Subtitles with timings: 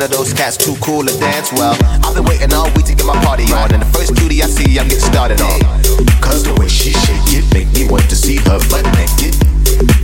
[0.00, 1.76] one of those cats too cool to dance well.
[2.02, 4.46] I've been waiting all week to get my party on, and the first cutie I
[4.46, 5.60] see, I'm getting started on.
[6.24, 9.36] Cause the way she shake it make me want to see her butt naked.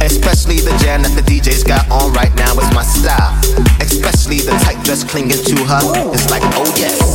[0.05, 3.33] Especially the jam that the DJ's got on right now is my style.
[3.81, 5.81] Especially the tight dress clinging to her.
[6.13, 7.06] It's like, oh yes.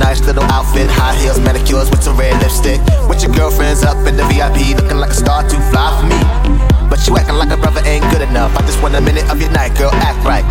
[0.00, 2.80] Nice little outfit, high heels, manicures with some red lipstick.
[3.06, 6.16] With your girlfriends up in the VIP, looking like a star too fly for me.
[6.88, 8.56] But you acting like a brother ain't good enough.
[8.56, 10.42] I just want a minute of your night, girl, act right.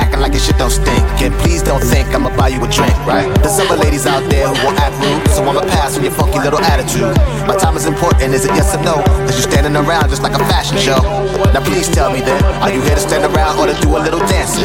[0.00, 1.04] Acting like your shit don't stink.
[1.20, 3.28] And please don't think I'ma buy you a drink, right?
[3.44, 6.40] There's other ladies out there who won't act rude, so I'ma pass on your funky
[6.40, 7.14] little attitude.
[7.46, 9.04] My time is important, is it yes or no?
[9.28, 10.42] Cause you're standing around just like a
[10.78, 11.00] show.
[11.52, 12.42] Now please tell me that.
[12.62, 14.64] Are you here to stand around or to do a little dancing?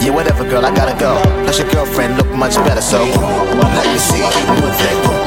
[0.00, 1.20] Yeah, whatever, girl, I gotta go.
[1.44, 5.19] Plus your girlfriend look much better, so let me see you move that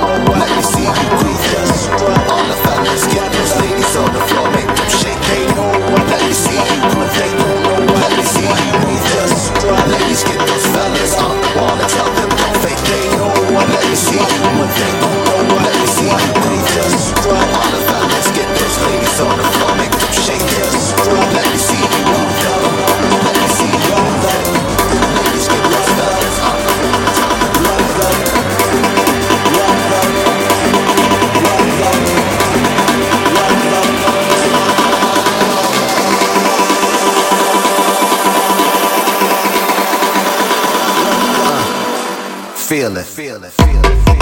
[42.63, 43.05] feel it.
[43.05, 43.51] Feel it.
[43.51, 44.12] Feel it.